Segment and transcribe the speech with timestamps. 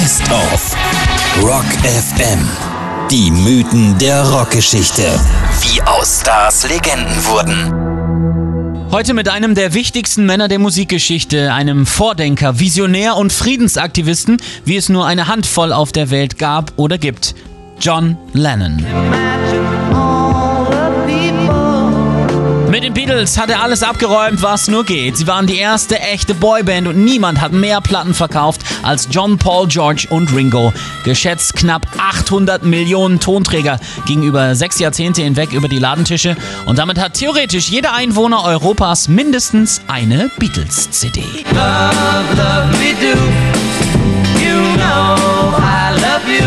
[0.00, 0.74] Best of
[1.42, 2.38] Rock FM.
[3.10, 5.02] Die Mythen der Rockgeschichte.
[5.60, 8.90] Wie aus Stars Legenden wurden.
[8.90, 14.88] Heute mit einem der wichtigsten Männer der Musikgeschichte, einem Vordenker, Visionär und Friedensaktivisten, wie es
[14.88, 17.34] nur eine Handvoll auf der Welt gab oder gibt.
[17.78, 18.82] John Lennon.
[22.80, 25.18] Mit den Beatles hat er alles abgeräumt, was nur geht.
[25.18, 29.68] Sie waren die erste echte Boyband und niemand hat mehr Platten verkauft als John, Paul,
[29.68, 30.72] George und Ringo.
[31.04, 36.98] Geschätzt knapp 800 Millionen Tonträger gingen über sechs Jahrzehnte hinweg über die Ladentische und damit
[36.98, 41.22] hat theoretisch jeder Einwohner Europas mindestens eine Beatles-CD.
[41.52, 42.70] Love, love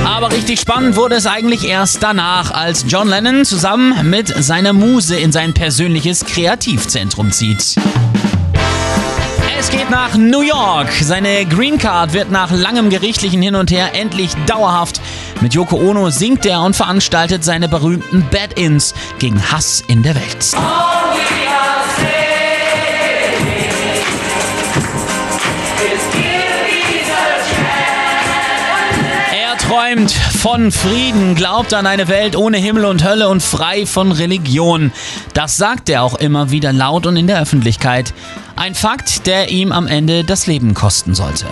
[0.05, 5.17] aber richtig spannend wurde es eigentlich erst danach, als John Lennon zusammen mit seiner Muse
[5.17, 7.75] in sein persönliches Kreativzentrum zieht.
[9.59, 10.89] Es geht nach New York.
[11.01, 15.01] Seine Green Card wird nach langem gerichtlichen Hin und Her endlich dauerhaft.
[15.41, 20.53] Mit Yoko Ono singt er und veranstaltet seine berühmten Bad-Ins gegen Hass in der Welt.
[29.73, 34.91] Träumt von Frieden, glaubt an eine Welt ohne Himmel und Hölle und frei von Religion.
[35.33, 38.13] Das sagt er auch immer wieder laut und in der Öffentlichkeit.
[38.55, 41.47] Ein Fakt, der ihm am Ende das Leben kosten sollte.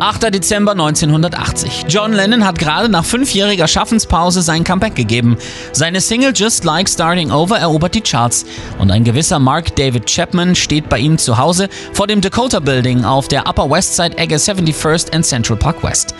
[0.00, 0.34] 8.
[0.34, 1.84] Dezember 1980.
[1.86, 5.36] John Lennon hat gerade nach fünfjähriger Schaffenspause sein Comeback gegeben.
[5.72, 8.46] Seine Single Just Like Starting Over erobert die Charts
[8.78, 13.04] und ein gewisser Mark David Chapman steht bei ihm zu Hause vor dem Dakota Building
[13.04, 16.14] auf der Upper West Side Ecke 71st and Central Park West.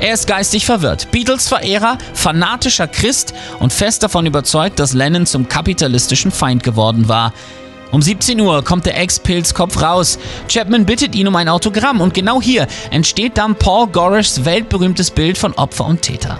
[0.00, 6.30] Er ist geistig verwirrt, Beatles-Verehrer, fanatischer Christ und fest davon überzeugt, dass Lennon zum kapitalistischen
[6.30, 7.32] Feind geworden war.
[7.90, 10.18] Um 17 Uhr kommt der Ex-Pilzkopf raus.
[10.48, 15.36] Chapman bittet ihn um ein Autogramm und genau hier entsteht dann Paul Gorishs weltberühmtes Bild
[15.36, 16.38] von Opfer und Täter.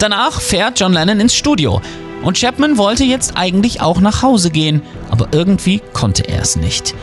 [0.00, 1.80] Danach fährt John Lennon ins Studio
[2.22, 6.94] und Chapman wollte jetzt eigentlich auch nach Hause gehen, aber irgendwie konnte er es nicht.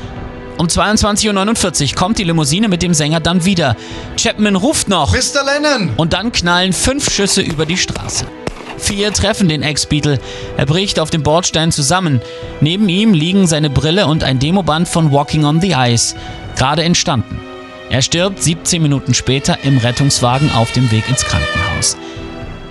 [0.57, 3.75] Um 22.49 Uhr kommt die Limousine mit dem Sänger dann wieder.
[4.17, 5.11] Chapman ruft noch.
[5.11, 5.43] Mr.
[5.43, 5.91] Lennon!
[5.97, 8.25] Und dann knallen fünf Schüsse über die Straße.
[8.77, 10.19] Vier treffen den Ex-Beatle.
[10.57, 12.21] Er bricht auf dem Bordstein zusammen.
[12.61, 16.15] Neben ihm liegen seine Brille und ein Demoband von Walking on the Ice,
[16.55, 17.39] gerade entstanden.
[17.89, 21.97] Er stirbt 17 Minuten später im Rettungswagen auf dem Weg ins Krankenhaus.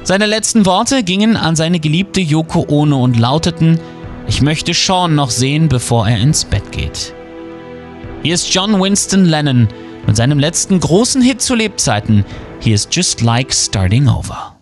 [0.02, 3.80] Seine letzten Worte gingen an seine geliebte Yoko Ono und lauteten:
[4.26, 7.14] Ich möchte Sean noch sehen, bevor er ins Bett geht.
[8.24, 9.68] Hier ist John Winston Lennon
[10.06, 12.24] mit seinem letzten großen Hit zu Lebzeiten.
[12.58, 14.58] Hier ist Just Like Starting Over.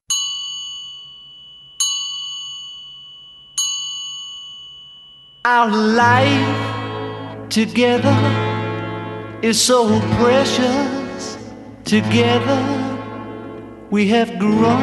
[5.47, 6.27] Our life
[7.51, 8.17] together
[9.43, 11.39] is so precious.
[11.85, 12.59] Together
[13.93, 14.83] we have grown.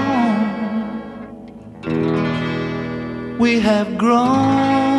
[3.39, 4.98] We have grown.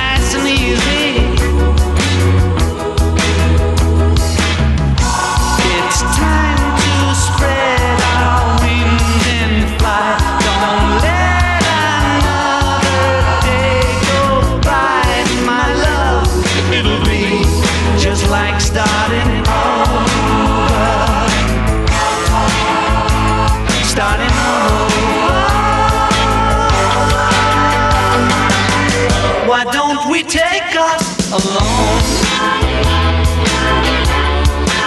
[30.21, 32.01] We take us alone.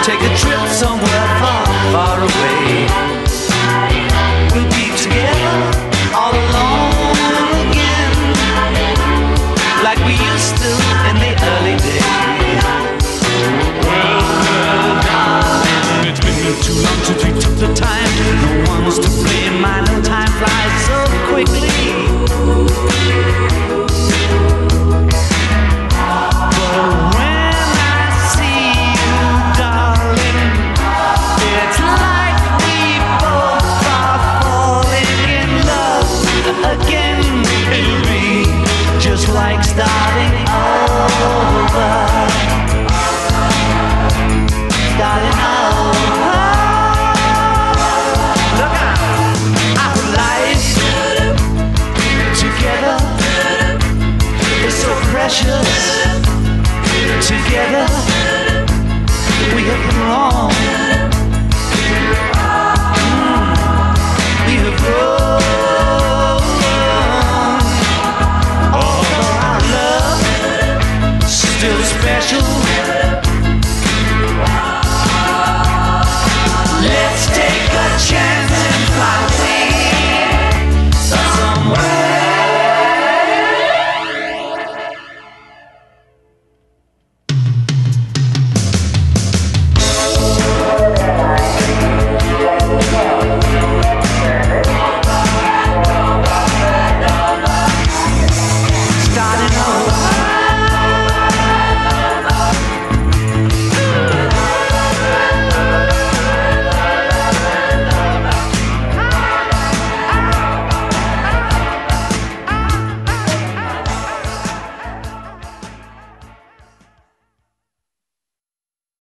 [0.03, 3.24] Take a trip somewhere far, far away.